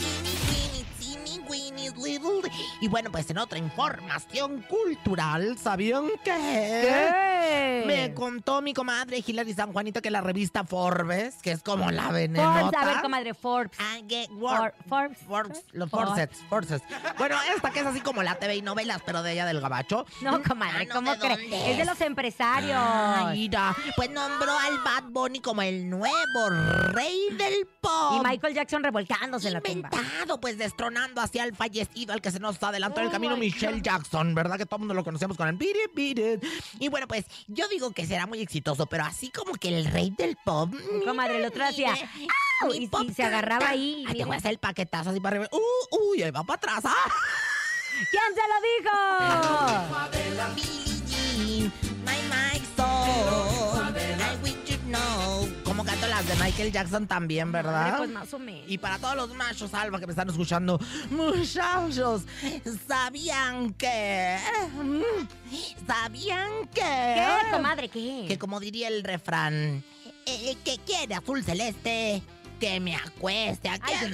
[0.48, 1.38] weeny, teeny,
[1.88, 2.50] little.
[2.80, 6.30] Y bueno, pues en otra información cultural, ¿sabían qué?
[6.34, 7.84] ¿Qué?
[7.86, 12.08] Me contó mi comadre Hilary San Juanito que la revista Forbes, que es como la
[12.12, 12.60] venenota.
[12.70, 13.78] Forbes, a ver, comadre, Forbes.
[13.80, 13.96] Ah,
[14.88, 15.18] Forbes.
[15.26, 16.82] Forbes, los For- Forbes, Forbes.
[17.18, 20.06] Bueno, esta que es así como la TV y novelas, pero de ella del gabacho.
[20.20, 21.40] No, comadre, Ah, no, ¿cómo ¿de crees?
[21.70, 22.76] Es de los empresarios.
[22.80, 26.48] Ah, mira, pues nombró al Bad Bunny como el nuevo
[26.92, 28.14] rey del pop.
[28.16, 29.88] Y Michael Jackson revolcándose en la tumba.
[29.90, 33.36] Inventado, pues destronando hacia el fallecido, al que se nos adelantó en el Oh camino,
[33.36, 33.82] Michelle God.
[33.82, 34.58] Jackson, ¿verdad?
[34.58, 36.44] Que todo el mundo lo conocemos con el beat it, beat it.
[36.78, 40.12] Y bueno, pues yo digo que será muy exitoso, pero así como que el rey
[40.16, 40.72] del pop.
[41.04, 41.94] Comadre, el otro hacía,
[42.62, 42.74] ¡au!
[42.74, 45.36] Y- y pop se agarraba ahí, Ay, te voy a hacer el paquetazo así para
[45.36, 45.48] arriba.
[45.52, 46.80] Uh, uy, ahí va para atrás.
[46.84, 47.12] ¡Ah!
[48.10, 48.96] ¿Quién se lo dijo?
[50.54, 51.70] Billie
[55.80, 57.84] Como canto las de Michael Jackson también, ¿verdad?
[57.84, 58.64] Hombre, Pues más o menos.
[58.70, 62.24] Y para todos los machos alba que me están escuchando, muchachos,
[62.86, 64.36] ¿sabían que?
[65.86, 66.82] ¿Sabían que?
[66.82, 68.26] ¿Qué, comadre, qué?
[68.28, 69.82] Que como diría el refrán,
[70.26, 72.22] el que quiere azul celeste,
[72.60, 73.92] que me acueste aquí.
[73.94, 74.12] Ay,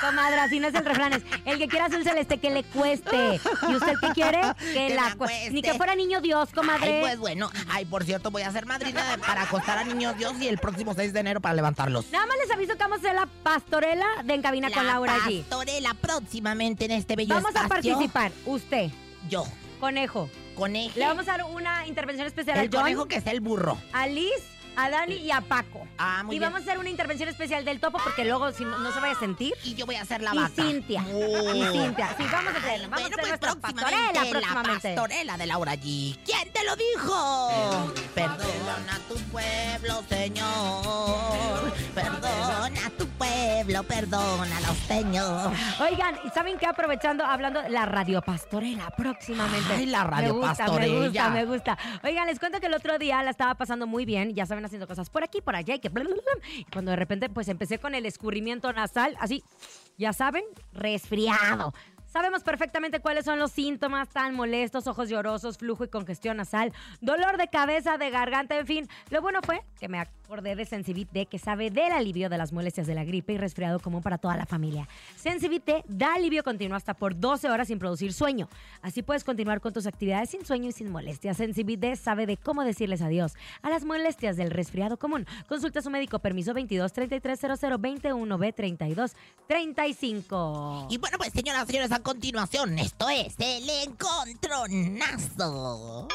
[0.00, 3.40] comadre, así no es el refrán, es el que quiera azul celeste que le cueste.
[3.68, 4.40] ¿Y usted qué quiere?
[4.58, 5.50] Que, Que la acueste.
[5.50, 6.96] Ni que fuera niño Dios, comadre.
[6.96, 7.50] Ay, pues bueno.
[7.68, 10.58] Ay, por cierto, voy a ser madrina de- para acostar a niños Dios y el
[10.58, 12.10] próximo 6 de enero para levantarlos.
[12.12, 15.40] Nada más les aviso que vamos a hacer la pastorela de Encabina con Laura allí.
[15.48, 18.30] pastorela próximamente en este bello Vamos a participar.
[18.46, 18.90] Usted,
[19.28, 19.44] Yo,
[19.80, 20.28] conejo.
[20.54, 20.98] conejo.
[20.98, 23.78] Le vamos a dar una intervención especial el a John, conejo que es el burro.
[23.92, 24.30] a Liz,
[24.76, 25.86] a Dani y a Paco.
[25.98, 26.50] Ah, muy y bien.
[26.50, 29.14] vamos a hacer una intervención especial del topo porque luego si no, no se vaya
[29.14, 29.54] a sentir.
[29.62, 30.50] Y yo voy a hacer la y vaca.
[30.54, 31.04] Cintia.
[31.12, 31.54] Oh.
[31.54, 32.14] Y Cintia.
[32.16, 34.88] Sí, vamos a hacer, vamos bueno, a hacer pues próximamente, pastorela próximamente.
[34.88, 36.18] La pastorela de Laura G.
[36.24, 37.92] ¿Quién te lo dijo?
[38.14, 41.72] Perdona tu pueblo, Señor.
[41.94, 45.52] Perdona tu pueblo, perdónalo, Señor.
[45.80, 46.66] Oigan, ¿y saben qué?
[46.66, 49.72] Aprovechando, hablando la radio pastorela próximamente.
[49.72, 50.98] Ay, la radio me gusta, pastorella.
[50.98, 51.78] Me gusta, me gusta.
[52.02, 54.86] Oigan, les cuento que el otro día la estaba pasando muy bien, ya saben, haciendo
[54.86, 55.88] cosas por aquí, por allá, y que...
[55.88, 56.14] bla, bla.
[56.56, 59.42] Y cuando de repente, pues empecé con el escurrimiento nasal, así,
[59.98, 61.74] ya saben, resfriado.
[62.14, 67.38] Sabemos perfectamente cuáles son los síntomas tan molestos, ojos llorosos, flujo y congestión nasal, dolor
[67.38, 68.88] de cabeza, de garganta, en fin.
[69.10, 72.86] Lo bueno fue que me acordé de Sensibit que sabe del alivio de las molestias
[72.86, 74.88] de la gripe y resfriado común para toda la familia.
[75.16, 78.48] Sensibit da alivio continuo hasta por 12 horas sin producir sueño.
[78.80, 81.36] Así puedes continuar con tus actividades sin sueño y sin molestias.
[81.36, 85.26] Sensibit sabe de cómo decirles adiós a las molestias del resfriado común.
[85.48, 86.20] Consulta a su médico.
[86.20, 89.16] Permiso 22 33 00 21 B 32
[89.48, 90.86] 35.
[90.90, 96.06] Y bueno, pues señoras señores, continuación, esto es el encontronazo.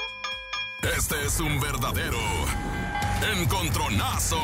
[0.95, 2.17] Este es un verdadero
[3.23, 4.41] encontronazo.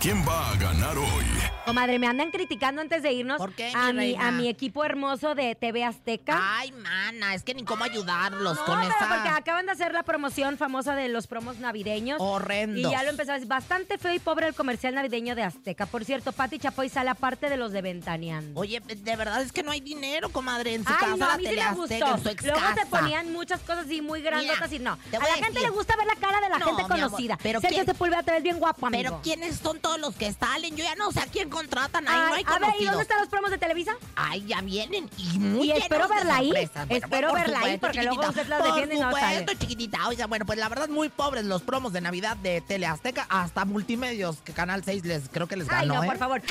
[0.00, 1.24] ¿Quién va a ganar hoy?
[1.64, 4.28] Comadre, me andan criticando antes de irnos ¿Por qué, a, mi mi, reina?
[4.28, 6.38] a mi equipo hermoso de TV Azteca.
[6.58, 9.08] Ay, mana, es que ni cómo ayudarlos No, con pero esa...
[9.08, 12.18] porque acaban de hacer la promoción famosa de los promos navideños.
[12.20, 12.78] Horrendo.
[12.78, 15.86] Y ya lo empezó decir, bastante feo y pobre el comercial navideño de Azteca.
[15.86, 18.60] Por cierto, Pati Chapoy sale aparte de los de Ventaneando.
[18.60, 21.28] Oye, de verdad es que no hay dinero, comadre, en su Ay, casa, no, a
[21.28, 22.14] la mí sí tele me Azteca, gustó.
[22.18, 22.86] en su ex Luego se casa.
[22.90, 24.98] ponían muchas cosas así muy grandotas Mira, y no.
[25.10, 26.66] te A voy la a gente decir- le gusta ver la cara de la No,
[26.66, 27.38] gente mi amor, conocida.
[27.42, 29.02] pero Sergio ¿quién- Sepúlveda te ves bien guapo, amigo.
[29.04, 30.74] Pero ¿quiénes son todos los que salen.
[30.76, 32.08] Yo ya no sé a quién contratan.
[32.08, 33.92] Ahí no Ay, hay a ver, ¿y dónde están los promos de Televisa?
[34.16, 36.52] Ay, ya vienen y muy Y espero verla ahí.
[36.88, 38.28] Espero por verla ahí, porque luego chiquitita.
[38.42, 39.38] usted la defiende y no Por sale.
[39.38, 40.08] supuesto, chiquitita.
[40.08, 44.38] Oiga, bueno, pues la verdad muy pobres los promos de Navidad de Teleazteca hasta Multimedios,
[44.38, 46.06] que Canal 6 les creo que les ganó, Ay, no, ¿eh?
[46.06, 46.42] por favor.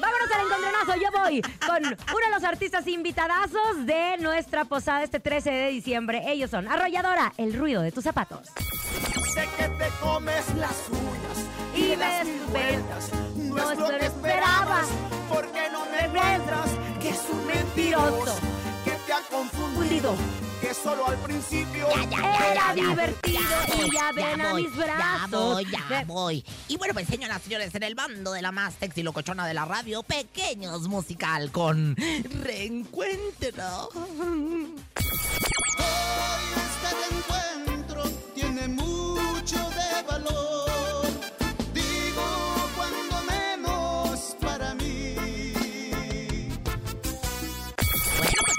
[0.00, 0.94] Vámonos al encontronazo.
[1.02, 6.22] Yo voy con uno de los artistas invitadazos de nuestra posada este 13 de diciembre.
[6.26, 8.48] Ellos son Arrolladora, el ruido de tus zapatos.
[9.34, 11.38] Sé que te comes las uñas
[11.74, 13.10] Y das mil vueltas.
[13.36, 15.28] No es lo que esperabas, esperaba.
[15.28, 18.34] porque no me muestras que es un mentiroso,
[18.84, 20.14] que te ha confundido,
[20.60, 25.30] que solo al principio Era divertido voy, y ya ven a voy, mis Ya brazos.
[25.30, 26.44] voy, ya voy.
[26.68, 29.54] Y bueno, pues señoras y señores, en el bando de la más sexy locochona de
[29.54, 33.88] la radio, Pequeños Musical con Reencuentro.
[33.94, 34.74] Hoy
[36.54, 37.71] este encuentro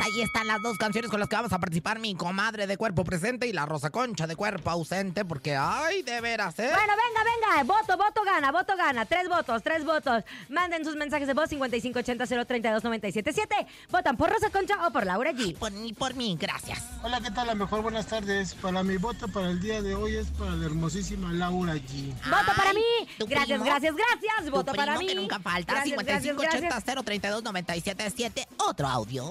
[0.04, 3.04] ahí están las dos canciones con las que vamos a participar, mi comadre de cuerpo
[3.04, 6.70] presente y la Rosa Concha de cuerpo ausente, porque ay, de veras, ¿eh?
[6.74, 7.64] Bueno, venga, venga.
[7.64, 9.06] Voto, voto gana, voto gana.
[9.06, 10.24] Tres votos, tres votos.
[10.50, 13.48] Manden sus mensajes de voz 5580-032-977.
[13.90, 15.56] Votan por Rosa Concha o por Laura G.
[15.58, 16.84] Por mí, por mí, gracias.
[17.04, 17.50] Hola, ¿qué tal?
[17.50, 18.56] A mejor buenas tardes.
[18.56, 22.14] Para mi voto para el día de hoy es para la hermosísima Laura G.
[22.30, 23.08] Voto para Ay, mí.
[23.18, 23.66] ¿tu Gracias, primo?
[23.66, 24.50] gracias, gracias.
[24.52, 25.08] Voto primo para mí.
[25.08, 25.74] que nunca falta.
[25.74, 26.86] Gracias, gracias, gracias.
[26.86, 28.48] 5580-032-977.
[28.58, 29.24] Otro audio.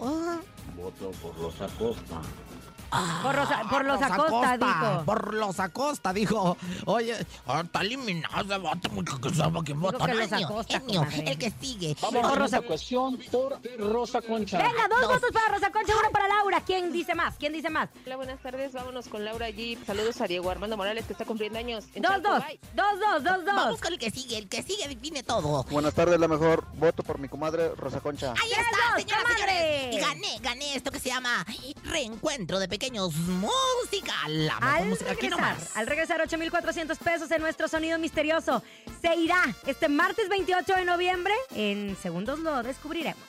[0.76, 2.20] Voto por los Acosta.
[3.22, 5.04] Por, Rosa- por los Acosta, dijo.
[5.06, 6.58] Por los Acosta, dijo.
[6.84, 10.04] Oye, ah, está eliminado ese muy que sabe que vota.
[10.04, 10.82] que los Acosta,
[11.24, 11.94] el que sigue.
[11.98, 14.58] Por Vamos a Rosa- cuestión por Rosa Concha.
[14.58, 15.10] Venga, dos, Dos.
[15.14, 16.60] votos para Rosa Concha, uno para Laura.
[16.66, 17.34] ¿Quién dice más?
[17.38, 17.88] ¿Quién dice más?
[18.04, 18.74] Hola, buenas tardes.
[18.74, 19.78] Vámonos con Laura G.
[19.86, 21.86] Saludos a Diego Armando Morales, que está cumpliendo años.
[21.94, 22.28] en Dos, Chalco.
[22.30, 22.44] dos.
[22.46, 22.60] Bye.
[22.74, 23.80] Dos, dos, dos, Vamos dos.
[23.80, 24.36] con el que sigue.
[24.36, 25.62] El que sigue define todo.
[25.70, 26.66] Buenas tardes, la mejor.
[26.74, 28.32] Voto por mi comadre Rosa Concha.
[28.32, 29.04] Ahí ¡Tres, está, dos,
[30.74, 31.44] esto que se llama
[31.84, 34.46] Reencuentro de Pequeños Musical.
[34.46, 35.76] La mejor Al música regresar, nomás.
[35.76, 38.62] al regresar 8,400 pesos en nuestro sonido misterioso.
[39.00, 41.34] Se irá este martes 28 de noviembre.
[41.54, 43.22] En segundos lo descubriremos.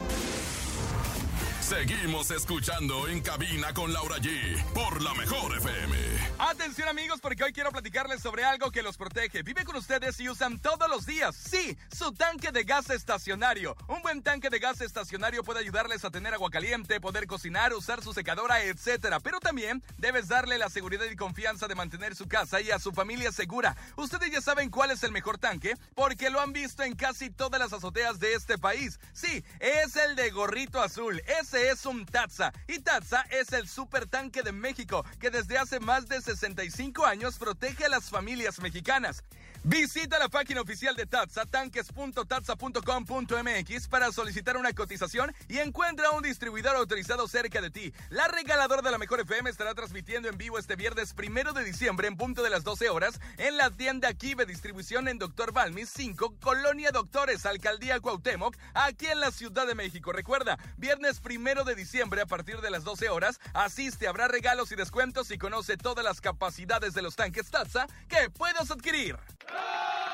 [1.74, 5.98] Seguimos escuchando en cabina con Laura G por la mejor FM.
[6.38, 9.42] Atención amigos, porque hoy quiero platicarles sobre algo que los protege.
[9.42, 11.36] Vive con ustedes y usan todos los días.
[11.36, 13.76] Sí, su tanque de gas estacionario.
[13.88, 18.04] Un buen tanque de gas estacionario puede ayudarles a tener agua caliente, poder cocinar, usar
[18.04, 19.20] su secadora, etcétera.
[19.20, 22.92] Pero también debes darle la seguridad y confianza de mantener su casa y a su
[22.92, 23.76] familia segura.
[23.96, 27.60] Ustedes ya saben cuál es el mejor tanque, porque lo han visto en casi todas
[27.60, 29.00] las azoteas de este país.
[29.14, 31.22] Sí, es el de gorrito azul.
[31.42, 32.54] Ese es un Tatsa.
[32.68, 37.38] Y Tatsa es el super tanque de México que desde hace más de 65 años
[37.38, 39.24] protege a las familias mexicanas.
[39.66, 46.76] Visita la página oficial de Tatsa, tanques.tatsa.com.mx para solicitar una cotización y encuentra un distribuidor
[46.76, 47.94] autorizado cerca de ti.
[48.10, 52.10] La regaladora de la Mejor FM estará transmitiendo en vivo este viernes primero de diciembre
[52.10, 56.40] en punto de las 12 horas en la tienda Kibe Distribución en Doctor Balmis 5,
[56.42, 60.12] Colonia Doctores, Alcaldía Cuauhtémoc, aquí en la Ciudad de México.
[60.12, 64.76] Recuerda, viernes primero de diciembre a partir de las 12 horas, asiste, habrá regalos y
[64.76, 69.16] descuentos y conoce todas las capacidades de los tanques Tatsa que puedes adquirir.
[69.50, 70.13] あ!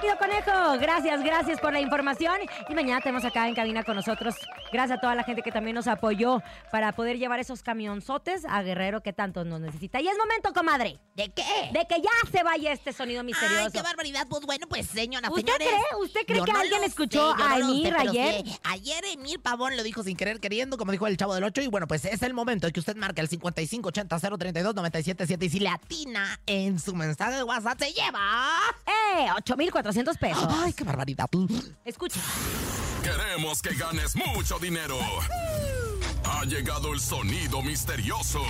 [0.00, 2.34] Querido Conejo, gracias, gracias por la información.
[2.68, 4.34] Y mañana tenemos acá en cabina con nosotros.
[4.72, 8.62] Gracias a toda la gente que también nos apoyó para poder llevar esos camionzotes a
[8.62, 10.00] Guerrero que tanto nos necesita.
[10.00, 11.44] Y es momento, comadre, ¿De qué?
[11.72, 13.64] de que ya se vaya este sonido misterioso.
[13.66, 14.26] Ay, qué barbaridad.
[14.28, 15.68] Pues bueno, pues señoras, ¿Usted señores.
[15.68, 15.80] cree?
[16.02, 18.42] ¿Usted cree que no alguien escuchó sé, a no Emir sé, ayer?
[18.44, 21.62] sí, ayer Emir Pavón lo dijo sin querer queriendo, como dijo el chavo del 8.
[21.62, 25.42] Y bueno, pues es el momento de que usted marque el 5580-032-977.
[25.44, 28.58] Y si le atina en su mensaje de WhatsApp, se lleva.
[28.86, 29.26] ¡Eh!
[29.74, 30.46] 8,400 pesos.
[30.48, 31.28] Ay, qué barbaridad.
[31.84, 32.20] Escucha.
[33.02, 34.98] Queremos que ganes mucho dinero.
[36.24, 38.40] Ha llegado el sonido misterioso.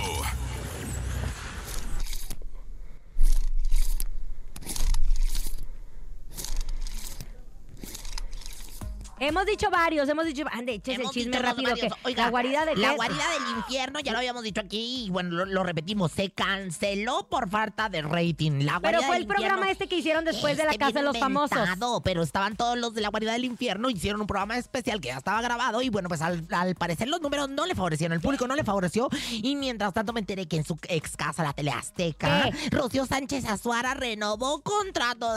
[9.27, 10.43] Hemos dicho varios, hemos dicho.
[10.51, 11.71] Ande, échese el chisme rápido.
[11.71, 11.93] varios.
[11.93, 12.95] Que Oiga, la guarida de La qué?
[12.95, 17.27] guarida del infierno, ya lo habíamos dicho aquí y bueno, lo, lo repetimos, se canceló
[17.29, 18.63] por falta de rating.
[18.63, 21.05] La Pero fue del el programa este que hicieron después de la Este Casa de
[21.05, 21.57] los Famosos.
[22.03, 25.17] Pero estaban todos los de la guarida del infierno, hicieron un programa especial que ya
[25.17, 28.47] estaba grabado y bueno, pues al, al parecer los números no le favorecieron, el público
[28.47, 32.49] no le favoreció y mientras tanto me enteré que en su ex casa, la Teleazteca,
[32.51, 32.69] ¿Qué?
[32.69, 35.27] Rocío Sánchez Azuara renovó contrato.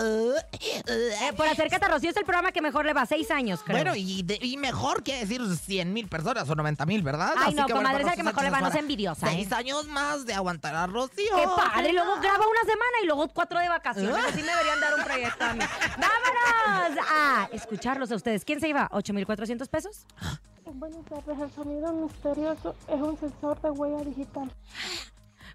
[0.53, 3.78] Eh, por Acércate a Rocío es el programa que mejor le va, seis años, creo.
[3.83, 7.35] Bueno, y, de- y mejor que decir 100 mil personas o 90 mil, ¿verdad?
[7.37, 8.81] Ay, Así no, que, bueno, comadre, para esa que mejor le va, no Sánchez sea
[8.83, 9.35] envidiosa, ¿eh?
[9.35, 11.37] Seis años más de aguantar a Rocío.
[11.37, 14.25] Qué padre, y luego graba una semana y luego cuatro de vacaciones.
[14.25, 15.61] Así me deberían dar un proyecto a mí.
[15.99, 17.05] ¡Vámonos!
[17.11, 18.45] A escucharlos a ustedes.
[18.45, 18.89] ¿Quién se lleva?
[18.91, 20.07] ¿8,400 pesos?
[20.65, 24.53] Buenas tardes, el sonido misterioso es un sensor de huella digital.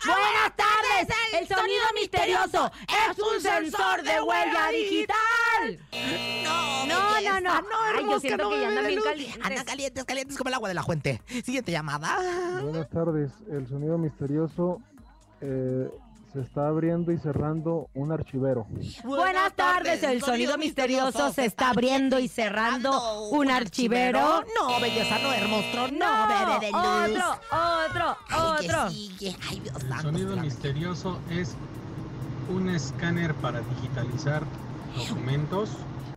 [0.06, 5.16] Buenas tardes, el sonido misterioso es un sensor de huella digital.
[6.44, 7.68] No, No, belleza, no, no.
[7.98, 9.46] Ay, yo siento que ya andan bien calientes.
[9.46, 11.22] Andan calientes, calientes como el agua de la fuente.
[11.44, 12.62] Siguiente llamada.
[12.62, 13.32] Buenas tardes.
[13.50, 14.82] El sonido misterioso
[15.42, 15.90] eh,
[16.34, 18.66] se está abriendo y cerrando un archivero.
[19.04, 24.44] Buenas tardes, el sonido misterioso se está abriendo y cerrando un archivero.
[24.60, 27.24] No, belleza, no, hermoso, no, bebé de luz.
[27.24, 27.38] Otro,
[27.86, 28.90] otro, Ay, otro.
[28.90, 29.36] sigue.
[29.48, 31.56] Ay, Dios El sonido misterioso es
[32.50, 34.44] un escáner para digitalizar
[34.96, 35.70] documentos.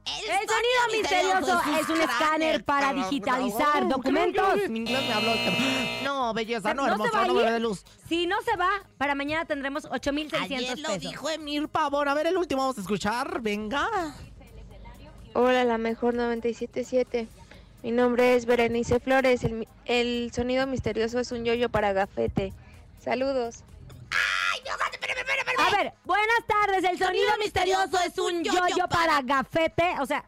[0.07, 4.57] El sonido misterioso es un escáner para digitalizar documentos.
[4.61, 5.33] En inglés me habló.
[6.05, 7.39] No, belleza, no, ¿No se hermoso, va a no, ir?
[7.41, 7.85] bebé de luz.
[8.09, 11.01] Si no se va, para mañana tendremos 8,600 Ayer lo pesos.
[11.11, 12.09] dijo Emir Pavón.
[12.09, 13.41] A ver, el último vamos a escuchar.
[13.41, 13.89] Venga.
[15.35, 17.27] Hola, la mejor 977.
[17.83, 19.43] Mi nombre es Berenice Flores.
[19.45, 22.53] El, mi- el sonido misterioso es un yoyo para gafete.
[23.01, 23.65] Saludos.
[25.67, 26.85] A ver, buenas tardes.
[26.85, 29.97] El sonido misterioso es un yoyo para gafete.
[30.01, 30.25] O sea.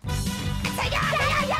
[0.76, 1.56] ¡Ya, ya, ya!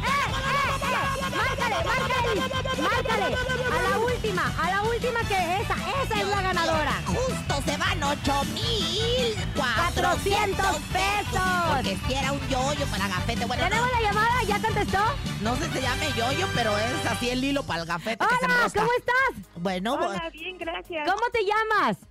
[0.00, 1.36] ¡Eh, eh, eh!
[1.36, 2.82] ¡Márcale, márcale!
[2.82, 3.36] ¡Márcale!
[3.36, 7.02] A la última, a la última que esa, esa es la ganadora.
[7.06, 11.40] Justo se van 8 mil 400 pesos.
[11.74, 13.44] Porque si era un yoyo para gafete.
[13.44, 14.42] Bueno, ¿Tenemos no, la llamada?
[14.46, 14.98] ¿Ya contestó?
[15.40, 18.36] no sé si se llame yoyo, pero es así el hilo para el gafete que
[18.36, 18.70] se Hola.
[18.74, 19.52] ¿cómo estás?
[19.56, 21.08] Bueno, Hola, bien, gracias.
[21.08, 22.09] ¿Cómo te llamas?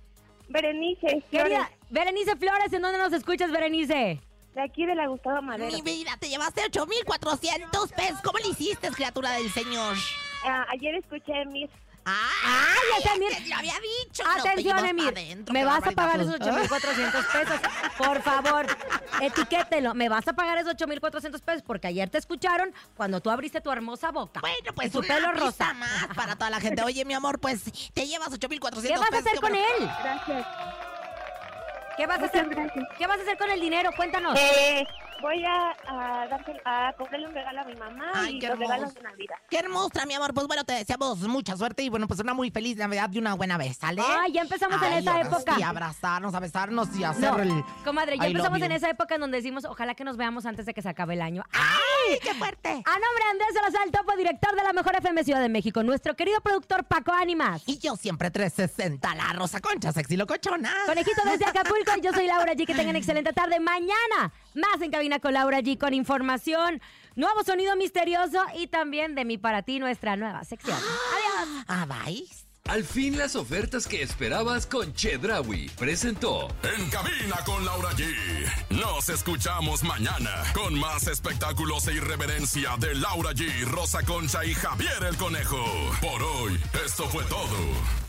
[0.50, 4.20] Berenice, Flores, Querida, Berenice Flores, ¿en dónde nos escuchas, Berenice?
[4.54, 5.72] de aquí de la Gustavo Madero.
[5.72, 8.18] mi vida, te llevaste 8 mil 400 pesos.
[8.24, 9.96] ¿Cómo le hiciste, criatura del señor?
[10.44, 11.44] Ah, ayer escuché
[12.10, 12.46] Mir.
[12.46, 13.32] ¡Ay, ya también.
[13.44, 14.22] te lo había dicho!
[14.26, 15.44] Atención, Emir.
[15.50, 17.60] Me vas a pagar esos 8,400 pesos.
[17.98, 18.66] Por favor,
[19.20, 19.94] etiquételo.
[19.94, 23.70] Me vas a pagar esos 8,400 pesos porque ayer te escucharon cuando tú abriste tu
[23.70, 24.40] hermosa boca.
[24.40, 25.72] Bueno, pues tu pelo rosa.
[25.74, 26.82] más para toda la gente.
[26.82, 27.62] Oye, mi amor, pues
[27.94, 29.26] te llevas 8,400 ¿Qué vas a pesos.
[29.26, 29.90] hacer con él?
[30.02, 30.46] Gracias.
[31.96, 32.48] ¿Qué vas a hacer?
[32.48, 32.84] gracias.
[32.96, 33.90] ¿Qué vas a hacer con el dinero?
[33.96, 34.38] Cuéntanos.
[34.38, 34.86] Eh,
[35.20, 38.94] voy a, a, a comprarle un regalo a mi mamá Ay, y los regalos hermoso.
[38.94, 39.36] de Navidad.
[39.48, 40.34] Qué hermosa, mi amor.
[40.34, 43.34] Pues bueno, te deseamos mucha suerte y bueno, pues una muy feliz Navidad y una
[43.34, 44.02] buena vez, ¿sale?
[44.04, 45.54] Ay, ya empezamos en esa época.
[45.56, 47.64] Sí, abrazarnos, a besarnos y hacer No, el.
[47.84, 50.66] comadre, ya I empezamos en esa época en donde decimos, ojalá que nos veamos antes
[50.66, 51.42] de que se acabe el año.
[51.52, 52.68] ¡Ay, qué fuerte!
[52.68, 56.14] A nombre de Andrés Salazar, topo director de la Mejor FM Ciudad de México, nuestro
[56.14, 57.62] querido productor Paco Ánimas.
[57.66, 60.74] Y yo siempre 360, la rosa concha, sexy locochona.
[60.86, 62.66] Conejito desde Acapulco, yo soy Laura G.
[62.66, 63.60] Que tengan excelente tarde.
[63.60, 65.78] Mañana, más en cabina con Laura G.
[65.78, 66.80] Con información,
[67.16, 70.76] nuevo sonido misterioso y también de mí para ti, nuestra nueva sección.
[70.76, 71.64] Adiós.
[71.68, 72.49] Ah, vais.
[72.68, 78.04] Al fin las ofertas que esperabas con Chedrawi presentó En cabina con Laura G.
[78.70, 85.04] Nos escuchamos mañana con más espectáculos e irreverencia de Laura G, Rosa Concha y Javier
[85.08, 85.64] el Conejo.
[86.00, 88.08] Por hoy, esto fue todo.